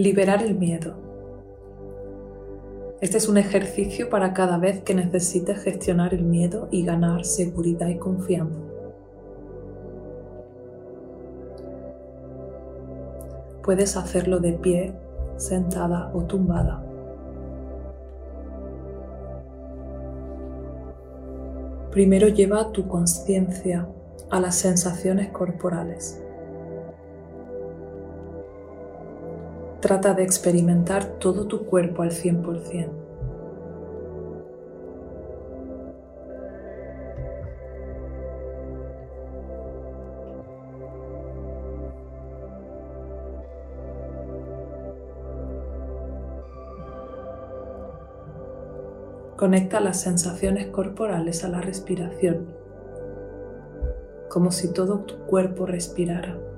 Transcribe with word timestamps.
Liberar 0.00 0.42
el 0.42 0.54
miedo. 0.54 0.94
Este 3.02 3.18
es 3.18 3.28
un 3.28 3.36
ejercicio 3.36 4.08
para 4.08 4.32
cada 4.32 4.56
vez 4.56 4.80
que 4.80 4.94
necesites 4.94 5.62
gestionar 5.62 6.14
el 6.14 6.24
miedo 6.24 6.68
y 6.70 6.86
ganar 6.86 7.26
seguridad 7.26 7.88
y 7.88 7.98
confianza. 7.98 8.58
Puedes 13.62 13.94
hacerlo 13.98 14.38
de 14.38 14.54
pie, 14.54 14.94
sentada 15.36 16.10
o 16.14 16.22
tumbada. 16.22 16.82
Primero 21.90 22.28
lleva 22.28 22.72
tu 22.72 22.88
conciencia 22.88 23.86
a 24.30 24.40
las 24.40 24.54
sensaciones 24.54 25.28
corporales. 25.28 26.22
Trata 29.80 30.12
de 30.12 30.22
experimentar 30.22 31.04
todo 31.18 31.46
tu 31.46 31.64
cuerpo 31.64 32.02
al 32.02 32.10
100%. 32.10 32.90
Conecta 49.38 49.80
las 49.80 50.02
sensaciones 50.02 50.66
corporales 50.66 51.42
a 51.44 51.48
la 51.48 51.62
respiración, 51.62 52.48
como 54.28 54.52
si 54.52 54.70
todo 54.74 54.98
tu 54.98 55.20
cuerpo 55.20 55.64
respirara. 55.64 56.49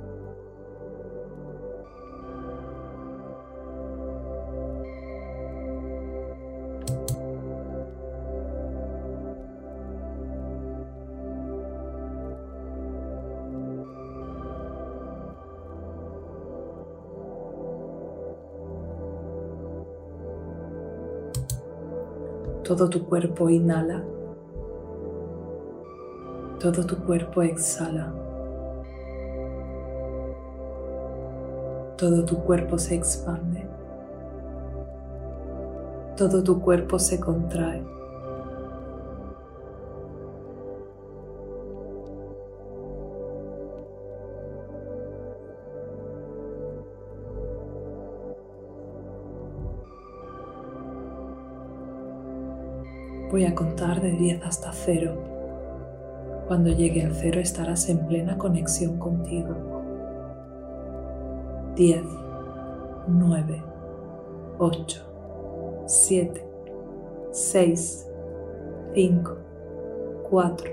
Todo 22.73 22.89
tu 22.89 23.05
cuerpo 23.05 23.51
inhala. 23.51 24.03
Todo 26.59 26.87
tu 26.87 26.97
cuerpo 27.05 27.43
exhala. 27.43 28.11
Todo 31.99 32.25
tu 32.25 32.39
cuerpo 32.39 32.79
se 32.79 32.95
expande. 32.95 33.69
Todo 36.17 36.43
tu 36.43 36.63
cuerpo 36.63 36.99
se 36.99 37.21
contrae. 37.21 37.85
Voy 53.33 53.47
a 53.47 53.55
contar 53.55 54.03
de 54.03 54.11
10 54.11 54.45
hasta 54.45 54.73
0. 54.75 55.15
Cuando 56.47 56.69
llegue 56.69 57.03
al 57.03 57.15
0 57.15 57.41
estarás 57.41 57.89
en 57.89 58.07
plena 58.07 58.37
conexión 58.37 58.99
contigo. 58.99 59.55
10, 61.75 62.03
9, 63.07 63.63
8, 64.59 65.03
7, 65.87 66.47
6, 67.31 68.11
5, 68.95 69.37
4, 70.29 70.73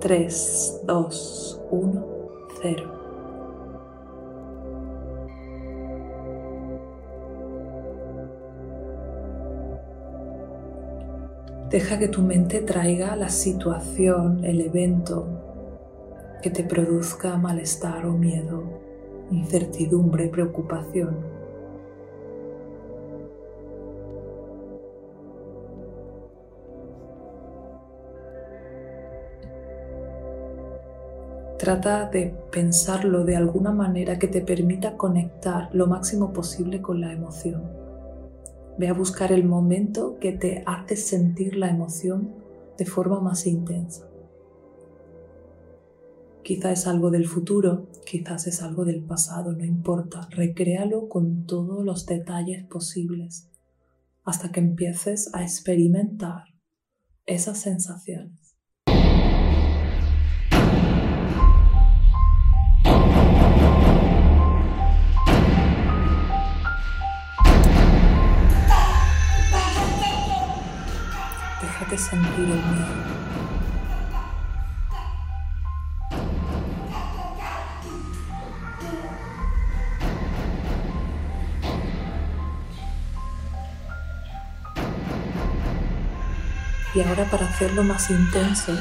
3, 0.00 0.80
2, 0.86 1.62
1, 1.70 2.06
0. 2.62 2.95
Deja 11.70 11.98
que 11.98 12.06
tu 12.06 12.22
mente 12.22 12.60
traiga 12.60 13.16
la 13.16 13.28
situación, 13.28 14.44
el 14.44 14.60
evento 14.60 15.26
que 16.40 16.48
te 16.48 16.62
produzca 16.62 17.36
malestar 17.38 18.06
o 18.06 18.12
miedo, 18.12 18.62
incertidumbre, 19.32 20.28
preocupación. 20.28 21.16
Trata 31.58 32.08
de 32.08 32.32
pensarlo 32.52 33.24
de 33.24 33.34
alguna 33.34 33.72
manera 33.72 34.20
que 34.20 34.28
te 34.28 34.40
permita 34.40 34.96
conectar 34.96 35.68
lo 35.72 35.88
máximo 35.88 36.32
posible 36.32 36.80
con 36.80 37.00
la 37.00 37.12
emoción. 37.12 37.85
Ve 38.78 38.88
a 38.88 38.92
buscar 38.92 39.32
el 39.32 39.44
momento 39.44 40.18
que 40.20 40.32
te 40.32 40.62
hace 40.66 40.96
sentir 40.96 41.56
la 41.56 41.70
emoción 41.70 42.34
de 42.76 42.84
forma 42.84 43.20
más 43.20 43.46
intensa. 43.46 44.08
Quizás 46.42 46.80
es 46.80 46.86
algo 46.86 47.10
del 47.10 47.26
futuro, 47.26 47.88
quizás 48.04 48.46
es 48.46 48.62
algo 48.62 48.84
del 48.84 49.02
pasado, 49.02 49.52
no 49.52 49.64
importa. 49.64 50.28
Recréalo 50.30 51.08
con 51.08 51.44
todos 51.46 51.84
los 51.84 52.06
detalles 52.06 52.64
posibles 52.64 53.50
hasta 54.24 54.52
que 54.52 54.60
empieces 54.60 55.32
a 55.34 55.42
experimentar 55.42 56.44
esas 57.24 57.58
sensaciones. 57.58 58.45
Sentir 71.98 72.44
el 72.44 72.48
miedo. 72.48 73.16
Y 86.94 87.02
ahora 87.02 87.26
para 87.30 87.44
hacerlo 87.46 87.82
más 87.82 88.08
intenso, 88.08 88.72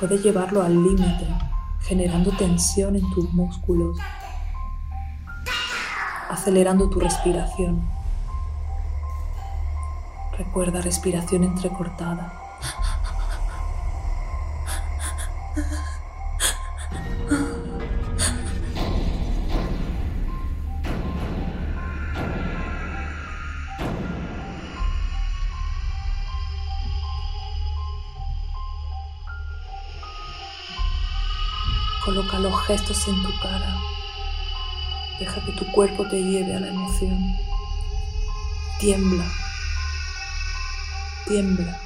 puedes 0.00 0.20
llevarlo 0.20 0.62
al 0.62 0.74
límite, 0.82 1.28
generando 1.82 2.32
tensión 2.32 2.96
en 2.96 3.08
tus 3.12 3.32
músculos, 3.32 3.96
acelerando 6.28 6.90
tu 6.90 6.98
respiración. 6.98 7.93
Recuerda 10.54 10.82
respiración 10.82 11.42
entrecortada. 11.42 12.32
Coloca 32.04 32.38
los 32.38 32.64
gestos 32.66 33.08
en 33.08 33.20
tu 33.24 33.40
cara. 33.42 33.76
Deja 35.18 35.44
que 35.44 35.50
tu 35.50 35.66
cuerpo 35.72 36.06
te 36.06 36.22
lleve 36.22 36.54
a 36.54 36.60
la 36.60 36.68
emoción. 36.68 37.18
Tiembla 38.78 39.43
tiembla. 41.26 41.83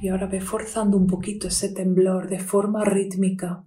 Y 0.00 0.08
ahora 0.08 0.26
ve 0.26 0.40
forzando 0.40 0.96
un 0.96 1.06
poquito 1.06 1.48
ese 1.48 1.70
temblor 1.70 2.28
de 2.28 2.38
forma 2.38 2.84
rítmica. 2.84 3.64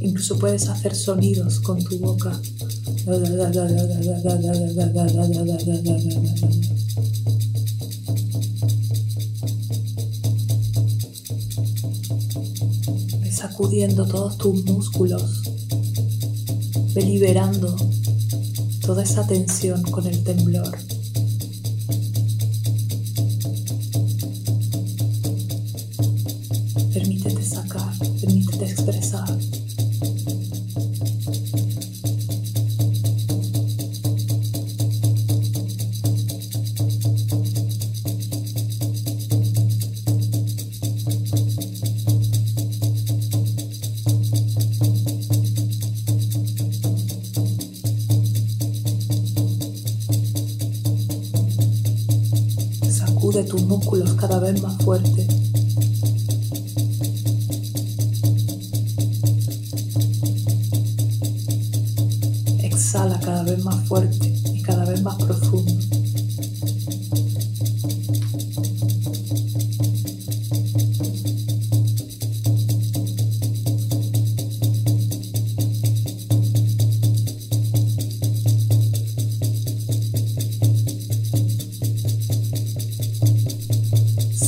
Incluso 0.00 0.38
puedes 0.38 0.68
hacer 0.68 0.94
sonidos 0.94 1.60
con 1.60 1.82
tu 1.84 1.98
boca. 1.98 2.32
sacudiendo 13.30 14.06
todos 14.06 14.38
tus 14.38 14.64
músculos, 14.64 15.42
liberando 16.94 17.76
toda 18.86 19.02
esa 19.02 19.26
tensión 19.26 19.82
con 19.82 20.06
el 20.06 20.22
temblor. 20.22 20.70
Tus 53.46 53.62
músculos 53.62 54.12
cada 54.14 54.38
vez 54.40 54.60
más 54.62 54.76
fuerte. 54.82 55.26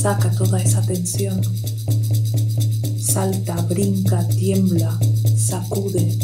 Saca 0.01 0.31
toda 0.31 0.61
esa 0.61 0.81
tensión. 0.81 1.41
Salta, 3.01 3.55
brinca, 3.63 4.25
tiembla, 4.29 4.97
sacude, 5.35 6.17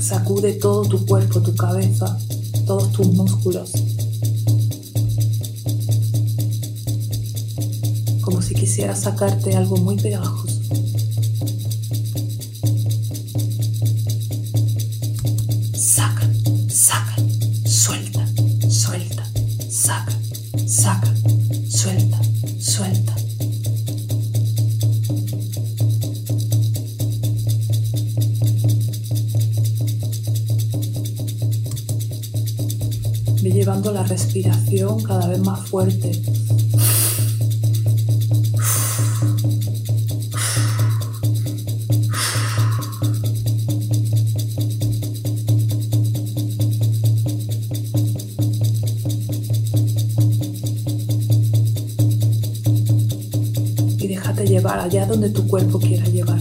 sacude 0.00 0.54
todo 0.54 0.88
tu 0.88 1.04
cuerpo, 1.04 1.42
tu 1.42 1.54
cabeza, 1.54 2.18
todos 2.66 2.90
tus 2.92 3.12
músculos. 3.12 3.72
Como 8.22 8.40
si 8.40 8.54
quisieras 8.54 9.00
sacarte 9.00 9.54
algo 9.54 9.76
muy 9.76 9.96
pegajoso. 9.96 10.49
Llevando 33.70 33.92
la 33.92 34.02
respiración 34.02 35.00
cada 35.04 35.28
vez 35.28 35.38
más 35.38 35.68
fuerte. 35.68 36.10
Y 53.98 54.08
déjate 54.08 54.48
llevar 54.48 54.80
allá 54.80 55.06
donde 55.06 55.30
tu 55.30 55.46
cuerpo 55.46 55.78
quiera 55.78 56.04
llevarte. 56.06 56.39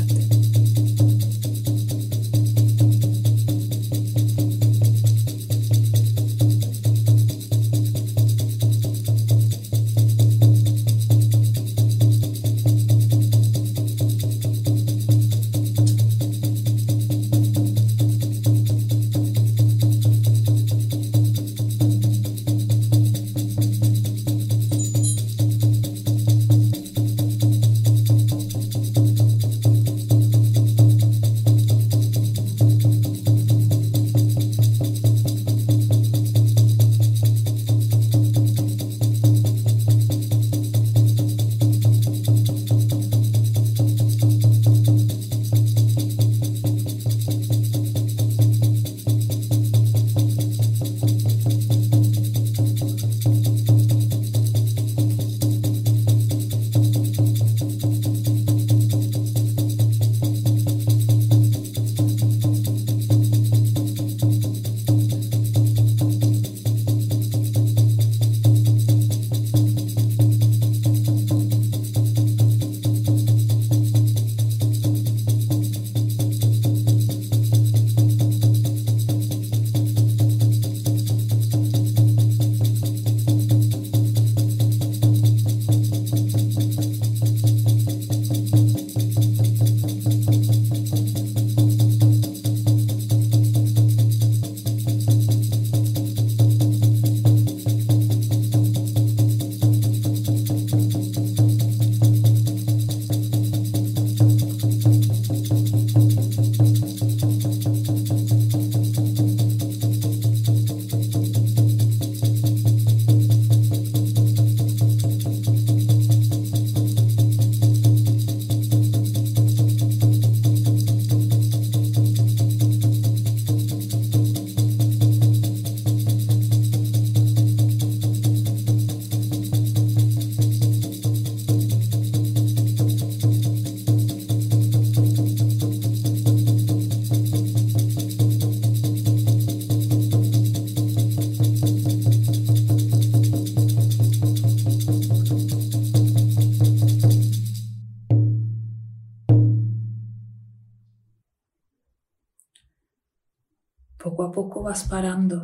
Vas 154.70 154.88
parando, 154.88 155.44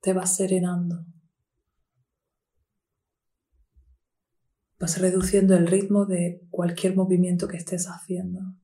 te 0.00 0.12
vas 0.12 0.36
serenando. 0.36 1.04
Vas 4.78 5.00
reduciendo 5.00 5.56
el 5.56 5.66
ritmo 5.66 6.06
de 6.06 6.46
cualquier 6.48 6.94
movimiento 6.94 7.48
que 7.48 7.56
estés 7.56 7.86
haciendo. 7.86 8.54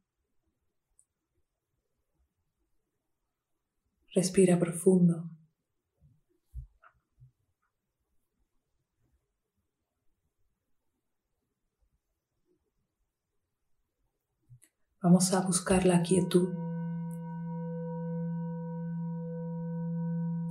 Respira 4.15 4.61
profundo. 4.61 5.29
Vamos 15.03 15.35
a 15.35 15.41
buscar 15.41 15.85
la 15.85 16.01
quietud. 16.05 16.64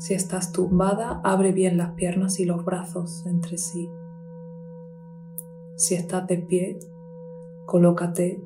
Si 0.03 0.13
estás 0.13 0.51
tumbada, 0.51 1.21
abre 1.23 1.53
bien 1.53 1.77
las 1.77 1.91
piernas 1.91 2.37
y 2.41 2.43
los 2.43 2.65
brazos 2.65 3.25
entre 3.25 3.57
sí. 3.57 3.89
Si 5.77 5.95
estás 5.95 6.27
de 6.27 6.39
pie, 6.39 6.77
colócate 7.65 8.43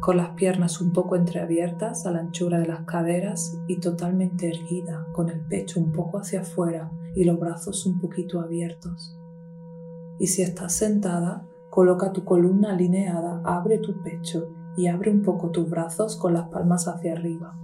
con 0.00 0.16
las 0.16 0.30
piernas 0.30 0.80
un 0.80 0.94
poco 0.94 1.16
entreabiertas 1.16 2.06
a 2.06 2.12
la 2.12 2.20
anchura 2.20 2.60
de 2.60 2.66
las 2.66 2.86
caderas 2.86 3.58
y 3.68 3.78
totalmente 3.78 4.48
erguida, 4.48 5.06
con 5.12 5.28
el 5.28 5.42
pecho 5.42 5.78
un 5.80 5.92
poco 5.92 6.16
hacia 6.16 6.40
afuera 6.40 6.90
y 7.14 7.24
los 7.24 7.38
brazos 7.38 7.84
un 7.84 8.00
poquito 8.00 8.40
abiertos. 8.40 9.18
Y 10.18 10.28
si 10.28 10.40
estás 10.40 10.72
sentada, 10.72 11.46
coloca 11.68 12.10
tu 12.10 12.24
columna 12.24 12.72
alineada, 12.72 13.42
abre 13.44 13.76
tu 13.76 14.02
pecho 14.02 14.48
y 14.78 14.86
abre 14.86 15.10
un 15.10 15.20
poco 15.20 15.50
tus 15.50 15.68
brazos 15.68 16.16
con 16.16 16.32
las 16.32 16.48
palmas 16.48 16.88
hacia 16.88 17.12
arriba. 17.12 17.54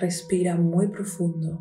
Respira 0.00 0.54
muy 0.54 0.86
profundo. 0.86 1.58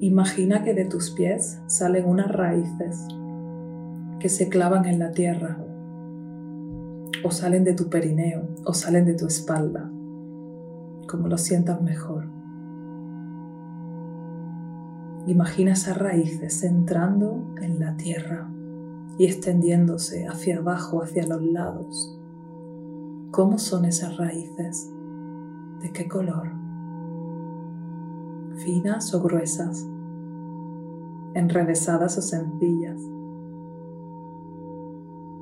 Imagina 0.00 0.64
que 0.64 0.74
de 0.74 0.84
tus 0.86 1.12
pies 1.12 1.60
salen 1.68 2.04
unas 2.04 2.26
raíces 2.32 3.06
que 4.18 4.28
se 4.28 4.48
clavan 4.48 4.84
en 4.86 4.98
la 4.98 5.12
tierra 5.12 5.64
o 7.22 7.30
salen 7.30 7.62
de 7.62 7.74
tu 7.74 7.88
perineo 7.88 8.48
o 8.64 8.74
salen 8.74 9.04
de 9.04 9.14
tu 9.14 9.28
espalda, 9.28 9.88
como 11.06 11.28
lo 11.28 11.38
sientas 11.38 11.80
mejor. 11.80 12.43
Imagina 15.26 15.72
esas 15.72 15.96
raíces 15.96 16.62
entrando 16.64 17.42
en 17.60 17.80
la 17.80 17.96
tierra 17.96 18.50
y 19.16 19.24
extendiéndose 19.24 20.26
hacia 20.26 20.58
abajo, 20.58 21.02
hacia 21.02 21.26
los 21.26 21.42
lados. 21.42 22.18
¿Cómo 23.30 23.58
son 23.58 23.86
esas 23.86 24.16
raíces? 24.18 24.92
¿De 25.80 25.92
qué 25.92 26.08
color? 26.08 26.52
¿Finas 28.56 29.14
o 29.14 29.22
gruesas? 29.22 29.86
¿Enrevesadas 31.34 32.18
o 32.18 32.22
sencillas? 32.22 33.00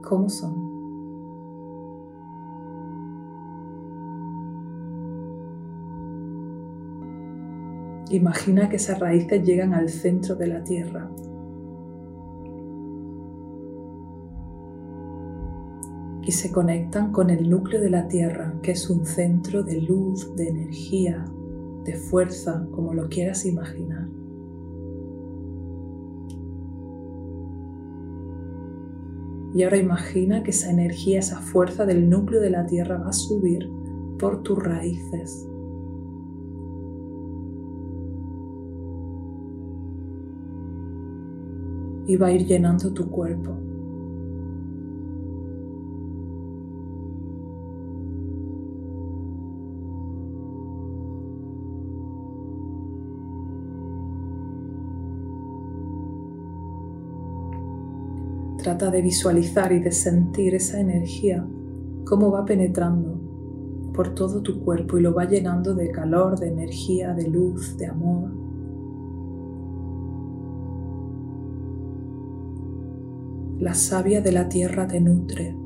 ¿Cómo 0.03 0.29
son? 0.29 0.72
Imagina 8.11 8.69
que 8.69 8.77
esas 8.77 8.99
raíces 8.99 9.43
llegan 9.45 9.73
al 9.73 9.89
centro 9.89 10.35
de 10.35 10.47
la 10.47 10.65
Tierra. 10.65 11.11
Y 16.25 16.33
se 16.33 16.53
conectan 16.53 17.11
con 17.11 17.31
el 17.31 17.49
núcleo 17.49 17.81
de 17.81 17.91
la 17.91 18.07
Tierra, 18.07 18.55
que 18.63 18.73
es 18.73 18.89
un 18.91 19.07
centro 19.07 19.63
de 19.63 19.81
luz, 19.81 20.35
de 20.37 20.49
energía, 20.49 21.25
de 21.85 21.95
fuerza, 21.95 22.67
como 22.71 22.95
lo 22.95 23.09
quieras 23.09 23.45
imaginar. 23.45 24.09
Y 29.55 29.65
ahora 29.65 29.77
imagina 29.77 30.43
que 30.43 30.51
esa 30.51 30.71
energía, 30.71 31.19
esa 31.19 31.41
fuerza 31.41 31.85
del 31.85 32.09
núcleo 32.09 32.41
de 32.41 32.51
la 32.51 32.67
Tierra 32.67 32.99
va 32.99 33.11
a 33.11 33.13
subir 33.13 33.71
por 34.19 34.43
tus 34.43 34.63
raíces, 34.63 35.47
y 42.07 42.17
va 42.17 42.29
a 42.29 42.33
ir 42.33 42.47
llenando 42.47 42.93
tu 42.93 43.09
cuerpo. 43.09 43.57
Trata 58.63 58.93
de 58.93 59.03
visualizar 59.03 59.73
y 59.73 59.81
de 59.81 59.91
sentir 59.91 60.55
esa 60.55 60.79
energía, 60.79 61.45
cómo 62.05 62.31
va 62.31 62.45
penetrando 62.45 63.19
por 63.93 64.15
todo 64.15 64.41
tu 64.41 64.61
cuerpo 64.61 64.99
y 64.99 65.03
lo 65.03 65.13
va 65.13 65.25
llenando 65.25 65.75
de 65.75 65.91
calor, 65.91 66.39
de 66.39 66.49
energía, 66.49 67.13
de 67.13 67.29
luz, 67.29 67.77
de 67.77 67.87
amor. 67.87 68.32
La 73.63 73.75
savia 73.75 74.21
de 74.21 74.33
la 74.33 74.49
tierra 74.49 74.89
te 74.89 75.01
nutre. 75.01 75.57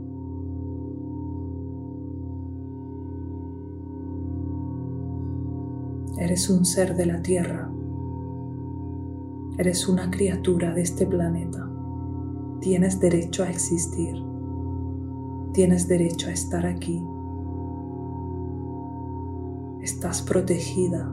Eres 6.19 6.51
un 6.51 6.67
ser 6.67 6.95
de 6.95 7.07
la 7.07 7.23
tierra. 7.23 7.73
Eres 9.57 9.89
una 9.89 10.11
criatura 10.11 10.75
de 10.75 10.83
este 10.83 11.07
planeta. 11.07 11.67
Tienes 12.61 13.01
derecho 13.01 13.45
a 13.45 13.49
existir. 13.49 14.23
Tienes 15.55 15.89
derecho 15.89 16.29
a 16.29 16.33
estar 16.33 16.67
aquí. 16.67 17.03
Estás 19.81 20.21
protegida 20.21 21.11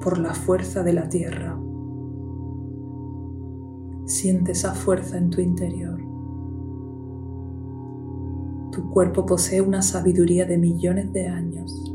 por 0.00 0.18
la 0.18 0.34
fuerza 0.34 0.84
de 0.84 0.92
la 0.92 1.08
tierra. 1.08 1.61
Siente 4.04 4.52
esa 4.52 4.74
fuerza 4.74 5.16
en 5.16 5.30
tu 5.30 5.40
interior. 5.40 5.98
Tu 8.72 8.90
cuerpo 8.90 9.24
posee 9.26 9.60
una 9.60 9.82
sabiduría 9.82 10.44
de 10.44 10.58
millones 10.58 11.12
de 11.12 11.28
años. 11.28 11.94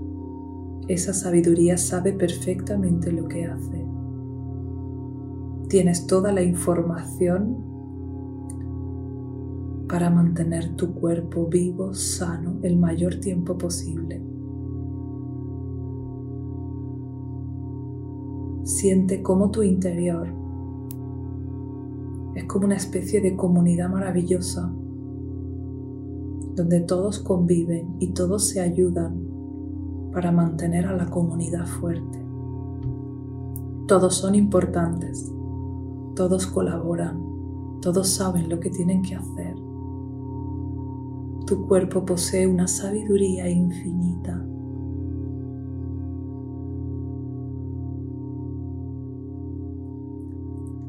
Esa 0.87 1.13
sabiduría 1.13 1.77
sabe 1.77 2.13
perfectamente 2.13 3.11
lo 3.11 3.27
que 3.27 3.45
hace. 3.45 3.85
Tienes 5.67 6.07
toda 6.07 6.31
la 6.31 6.43
información 6.43 7.57
para 9.89 10.09
mantener 10.09 10.75
tu 10.75 10.93
cuerpo 10.93 11.47
vivo, 11.47 11.93
sano, 11.93 12.59
el 12.61 12.77
mayor 12.77 13.19
tiempo 13.19 13.57
posible. 13.57 14.21
Siente 18.63 19.21
cómo 19.21 19.49
tu 19.49 19.63
interior 19.63 20.46
como 22.47 22.65
una 22.65 22.75
especie 22.75 23.21
de 23.21 23.35
comunidad 23.35 23.89
maravillosa 23.89 24.71
donde 26.55 26.79
todos 26.79 27.19
conviven 27.19 27.97
y 27.99 28.13
todos 28.13 28.49
se 28.49 28.61
ayudan 28.61 29.27
para 30.11 30.31
mantener 30.31 30.87
a 30.87 30.95
la 30.95 31.05
comunidad 31.05 31.67
fuerte. 31.67 32.19
Todos 33.87 34.15
son 34.15 34.33
importantes, 34.33 35.31
todos 36.15 36.47
colaboran, 36.47 37.21
todos 37.79 38.09
saben 38.09 38.49
lo 38.49 38.59
que 38.59 38.71
tienen 38.71 39.03
que 39.03 39.15
hacer. 39.15 39.55
Tu 41.45 41.67
cuerpo 41.67 42.03
posee 42.03 42.47
una 42.47 42.67
sabiduría 42.67 43.47
infinita 43.47 44.46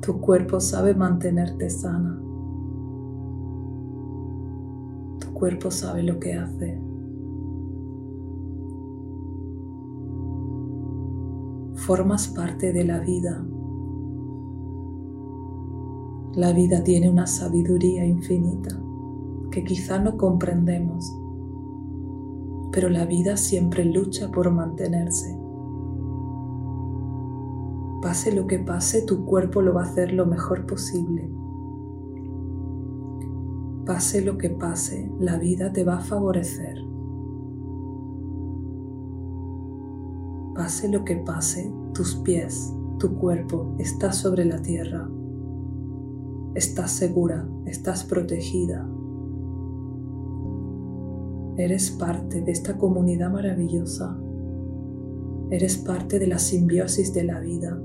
Tu 0.08 0.22
cuerpo 0.22 0.58
sabe 0.58 0.94
mantenerte 0.94 1.68
sana. 1.68 2.18
Tu 5.20 5.34
cuerpo 5.34 5.70
sabe 5.70 6.02
lo 6.02 6.18
que 6.18 6.32
hace. 6.32 6.80
Formas 11.84 12.28
parte 12.28 12.72
de 12.72 12.84
la 12.84 13.00
vida. 13.00 13.46
La 16.32 16.54
vida 16.54 16.82
tiene 16.82 17.10
una 17.10 17.26
sabiduría 17.26 18.06
infinita 18.06 18.80
que 19.50 19.62
quizá 19.62 19.98
no 19.98 20.16
comprendemos, 20.16 21.14
pero 22.72 22.88
la 22.88 23.04
vida 23.04 23.36
siempre 23.36 23.84
lucha 23.84 24.30
por 24.30 24.50
mantenerse, 24.50 25.38
Pase 28.00 28.32
lo 28.32 28.46
que 28.46 28.60
pase, 28.60 29.02
tu 29.02 29.24
cuerpo 29.24 29.60
lo 29.60 29.74
va 29.74 29.82
a 29.82 29.86
hacer 29.86 30.12
lo 30.12 30.24
mejor 30.24 30.66
posible. 30.66 31.28
Pase 33.84 34.22
lo 34.22 34.38
que 34.38 34.50
pase, 34.50 35.10
la 35.18 35.38
vida 35.38 35.72
te 35.72 35.82
va 35.82 35.96
a 35.96 36.00
favorecer. 36.00 36.78
Pase 40.54 40.88
lo 40.88 41.04
que 41.04 41.16
pase, 41.16 41.72
tus 41.92 42.16
pies, 42.16 42.72
tu 42.98 43.16
cuerpo 43.16 43.74
está 43.78 44.12
sobre 44.12 44.44
la 44.44 44.60
tierra. 44.60 45.08
Estás 46.54 46.92
segura, 46.92 47.48
estás 47.66 48.04
protegida. 48.04 48.88
Eres 51.56 51.90
parte 51.90 52.42
de 52.42 52.52
esta 52.52 52.76
comunidad 52.78 53.32
maravillosa. 53.32 54.16
Eres 55.50 55.78
parte 55.78 56.18
de 56.18 56.26
la 56.26 56.38
simbiosis 56.38 57.14
de 57.14 57.24
la 57.24 57.40
vida. 57.40 57.80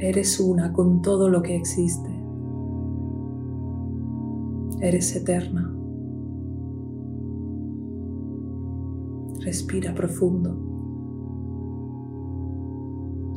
Eres 0.00 0.40
una 0.40 0.72
con 0.72 1.00
todo 1.00 1.28
lo 1.28 1.42
que 1.42 1.54
existe. 1.54 2.10
Eres 4.80 5.14
eterna. 5.14 5.72
Respira 9.38 9.94
profundo. 9.94 10.56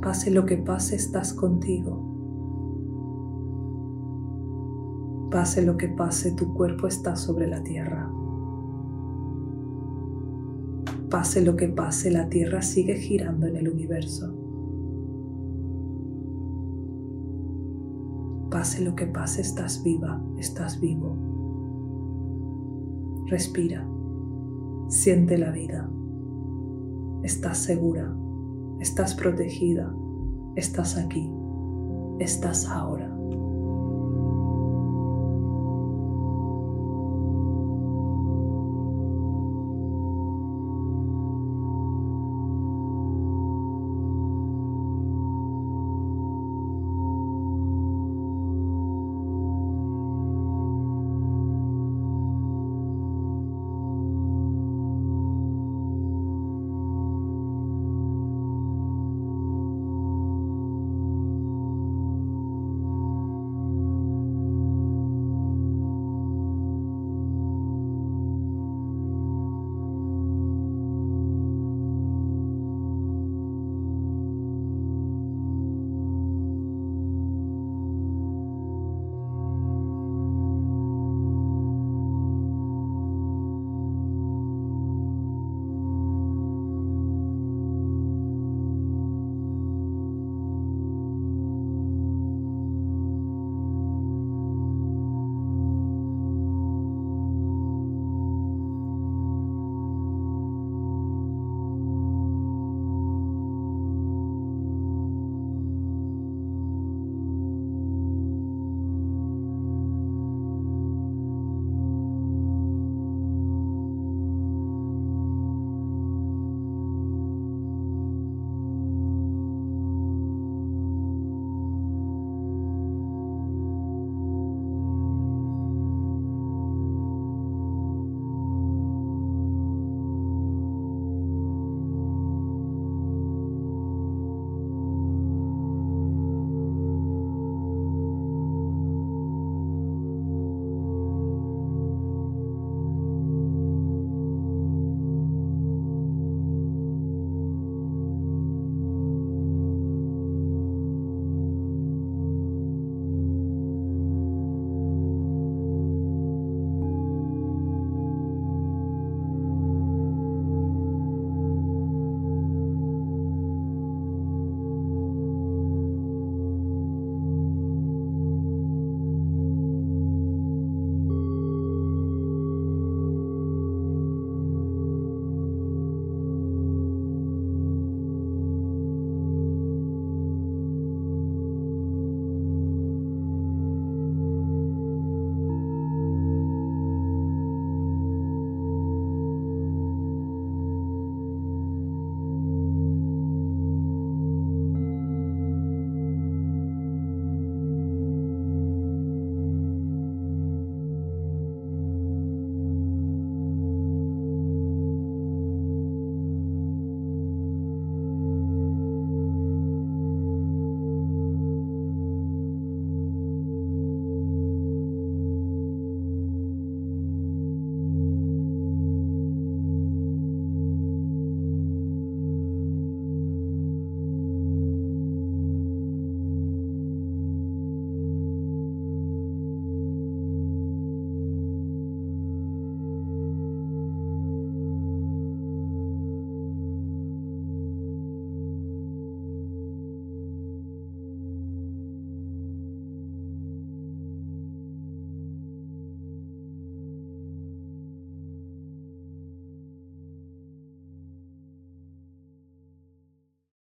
Pase 0.02 0.32
lo 0.32 0.44
que 0.48 0.58
pase, 0.58 0.96
estás 0.96 1.36
contigo. 1.36 2.02
Pase 5.30 5.64
lo 5.64 5.78
que 5.78 5.90
pase, 5.90 6.32
tu 6.32 6.52
cuerpo 6.56 6.88
está 6.88 7.16
sobre 7.16 7.46
la 7.46 7.62
tierra. 7.62 8.12
Pase 11.10 11.42
lo 11.44 11.56
que 11.56 11.68
pase, 11.68 12.12
la 12.12 12.30
tierra 12.30 12.62
sigue 12.62 12.96
girando 12.96 13.48
en 13.48 13.56
el 13.56 13.70
universo. 13.70 14.34
Pase 18.50 18.84
lo 18.84 18.96
que 18.96 19.06
pase, 19.08 19.42
estás 19.42 19.84
viva, 19.84 20.22
estás 20.38 20.80
vivo. 20.80 21.16
Respira, 23.28 23.88
siente 24.88 25.38
la 25.38 25.52
vida. 25.52 25.90
Estás 27.24 27.58
segura, 27.58 28.16
estás 28.80 29.16
protegida, 29.16 29.92
estás 30.56 30.98
aquí, 30.98 31.32
estás 32.20 32.68
ahora. 32.68 33.15